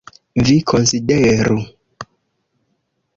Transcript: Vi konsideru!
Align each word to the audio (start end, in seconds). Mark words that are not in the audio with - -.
Vi 0.47 0.53
konsideru! 0.71 1.57